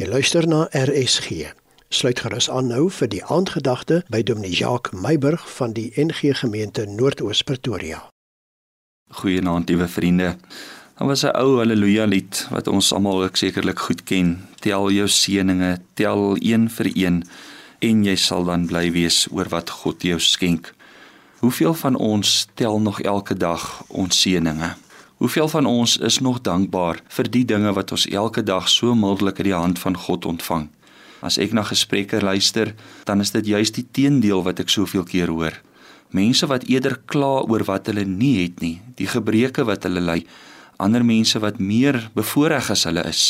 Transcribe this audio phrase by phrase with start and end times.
[0.00, 1.50] Jy luister na RSG.
[1.92, 6.86] Sluit gerus aan nou vir die aandgedagte by Dominee Jacques Meiburg van die NG Gemeente
[6.88, 7.98] Noordoos Pretoria.
[9.20, 10.30] Goeienaand, liewe vriende.
[10.96, 14.48] Daar was 'n ou haleluja lied wat ons almal ook sekerlik goed ken.
[14.60, 17.24] Tel jou seëninge, tel een vir een
[17.78, 20.74] en jy sal dan bly wees oor wat God jou skenk.
[21.38, 24.76] Hoeveel van ons tel nog elke dag ons seëninge?
[25.20, 29.42] Hoeveel van ons is nog dankbaar vir die dinge wat ons elke dag so mildelik
[29.42, 30.62] uit die hand van God ontvang?
[31.20, 32.70] As ek na gesprekke luister,
[33.04, 35.58] dan is dit juist die teendeel wat ek soveel keer hoor.
[36.16, 40.16] Mense wat eerder kla oor wat hulle nie het nie, die gebreke wat hulle ly,
[40.80, 43.24] ander mense wat meer bevoordeel as hulle is.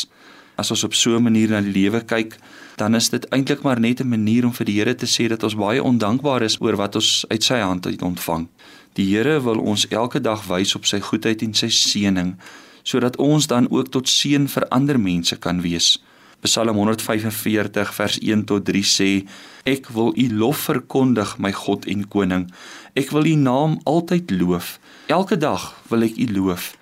[0.61, 2.37] As ons op so 'n manier na die lewe kyk,
[2.77, 5.43] dan is dit eintlik maar net 'n manier om vir die Here te sê dat
[5.43, 8.47] ons baie ondankbaar is oor wat ons uit sy hand uit ontvang.
[8.93, 12.35] Die Here wil ons elke dag wys op sy goedheid en sy seëning
[12.83, 16.01] sodat ons dan ook tot seën vir ander mense kan wees.
[16.41, 19.27] Psalm 145 vers 1 tot 3 sê:
[19.63, 22.51] Ek wil U lof verkondig, my God en koning.
[22.93, 24.79] Ek wil U naam altyd loof.
[25.07, 26.75] Elke dag wil ek U loof.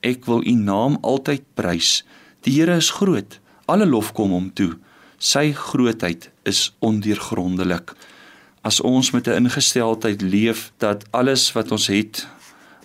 [0.00, 2.04] Ek wil U naam altyd prys.
[2.42, 3.40] Die Here is groot.
[3.64, 4.76] Alle lof kom hom toe.
[5.18, 7.94] Sy grootheid is ondeurgrondelik
[8.62, 12.28] as ons met 'n ingesteldheid leef dat alles wat ons het,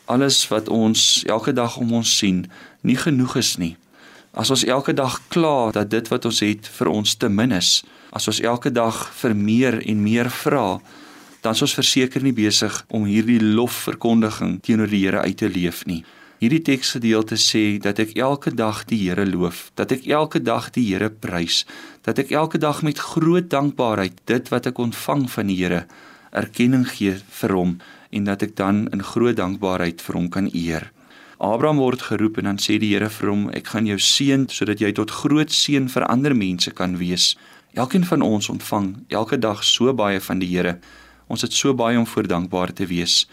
[0.06, 2.50] alles wat ons elke dag om ons sien,
[2.82, 3.78] nie genoeg is nie.
[4.34, 7.84] As ons elke dag kla dat dit wat ons het vir ons te min is,
[8.10, 10.82] as ons elke dag vir meer en meer vra,
[11.42, 15.86] dan is ons verseker nie besig om hierdie lofverkondiging teenoor die Here uit te leef
[15.86, 16.06] nie.
[16.38, 20.84] Hierdie teksgedeelte sê dat ek elke dag die Here loof, dat ek elke dag die
[20.86, 21.64] Here prys,
[22.06, 25.88] dat ek elke dag met groot dankbaarheid dit wat ek ontvang van die Here
[26.38, 27.72] erkenning gee vir hom
[28.14, 30.92] en dat ek dan in groot dankbaarheid vir hom kan eer.
[31.42, 34.86] Abraham word geroep en dan sê die Here vir hom, ek gaan jou seën sodat
[34.86, 37.32] jy tot groot seën vir ander mense kan wees.
[37.74, 40.78] Elkeen van ons ontvang elke dag so baie van die Here.
[41.34, 43.24] Ons het so baie om voor dankbaar te wees.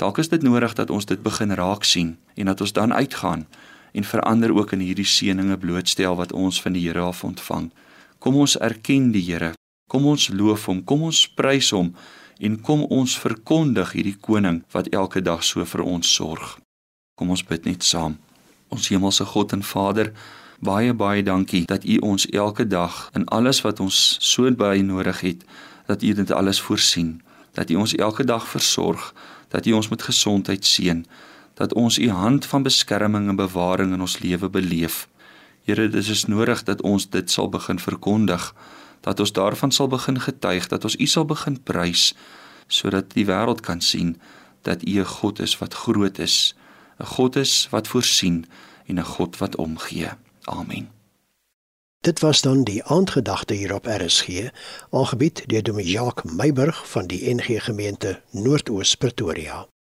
[0.00, 3.44] Dalk is dit nodig dat ons dit begin raak sien en dat ons dan uitgaan
[3.92, 7.66] en verander ook in hierdie seëninge blootstel wat ons van die Here af ontvang.
[8.18, 9.52] Kom ons erken die Here.
[9.92, 11.92] Kom ons loof hom, kom ons prys hom
[12.40, 16.56] en kom ons verkondig hierdie koning wat elke dag so vir ons sorg.
[17.18, 18.16] Kom ons bid net saam.
[18.72, 20.14] Ons hemelse God en Vader,
[20.64, 25.20] baie baie dankie dat U ons elke dag in alles wat ons so baie nodig
[25.20, 25.44] het,
[25.92, 27.18] dat U dit alles voorsien,
[27.52, 29.12] dat U ons elke dag versorg
[29.50, 31.04] dat U ons met gesondheid seën,
[31.58, 35.08] dat ons U hand van beskerming en bewaring in ons lewe beleef.
[35.66, 38.54] Here, dit is nodig dat ons dit sal begin verkondig,
[39.00, 42.14] dat ons daarvan sal begin getuig, dat ons U sal begin prys
[42.70, 44.14] sodat die wêreld kan sien
[44.62, 46.54] dat U 'n God is wat groot is,
[47.00, 48.46] 'n God is wat voorsien
[48.86, 50.08] en 'n God wat omgee.
[50.44, 50.99] Amen.
[52.00, 54.48] Dit was dan die aandgedagte hier op RSG,
[54.90, 59.70] aangebied deur Dominee Jacques Meiburg van die NG Gemeente Noordoos Pretoria.